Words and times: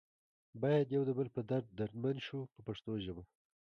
باید 0.61 0.87
یو 0.95 1.03
د 1.07 1.11
بل 1.17 1.27
په 1.35 1.41
درد 1.51 1.67
دردمند 1.79 2.19
شو 2.27 2.39
په 2.53 2.59
پښتو 2.67 2.91
ژبه. 3.05 3.23